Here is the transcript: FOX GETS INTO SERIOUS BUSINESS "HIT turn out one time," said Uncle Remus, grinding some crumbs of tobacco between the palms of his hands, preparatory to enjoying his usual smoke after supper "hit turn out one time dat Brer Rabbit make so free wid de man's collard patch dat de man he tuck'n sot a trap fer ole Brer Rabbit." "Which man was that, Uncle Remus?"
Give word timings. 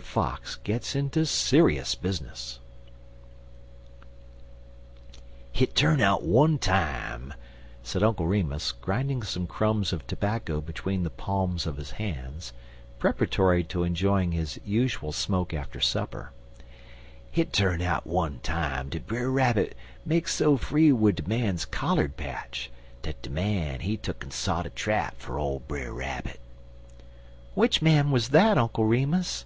FOX 0.00 0.56
GETS 0.64 0.96
INTO 0.96 1.24
SERIOUS 1.24 1.94
BUSINESS 1.94 2.58
"HIT 5.52 5.76
turn 5.76 6.00
out 6.00 6.24
one 6.24 6.58
time," 6.58 7.32
said 7.84 8.02
Uncle 8.02 8.26
Remus, 8.26 8.72
grinding 8.72 9.22
some 9.22 9.46
crumbs 9.46 9.92
of 9.92 10.04
tobacco 10.08 10.60
between 10.60 11.04
the 11.04 11.10
palms 11.10 11.64
of 11.64 11.76
his 11.76 11.92
hands, 11.92 12.52
preparatory 12.98 13.62
to 13.62 13.84
enjoying 13.84 14.32
his 14.32 14.58
usual 14.64 15.12
smoke 15.12 15.54
after 15.54 15.80
supper 15.80 16.32
"hit 17.30 17.52
turn 17.52 17.80
out 17.80 18.04
one 18.04 18.40
time 18.40 18.88
dat 18.88 19.06
Brer 19.06 19.30
Rabbit 19.30 19.76
make 20.04 20.26
so 20.26 20.56
free 20.56 20.90
wid 20.90 21.14
de 21.14 21.28
man's 21.28 21.64
collard 21.64 22.16
patch 22.16 22.68
dat 23.02 23.22
de 23.22 23.30
man 23.30 23.78
he 23.78 23.96
tuck'n 23.96 24.32
sot 24.32 24.66
a 24.66 24.70
trap 24.70 25.14
fer 25.18 25.38
ole 25.38 25.60
Brer 25.60 25.92
Rabbit." 25.92 26.40
"Which 27.54 27.80
man 27.80 28.10
was 28.10 28.30
that, 28.30 28.58
Uncle 28.58 28.86
Remus?" 28.86 29.44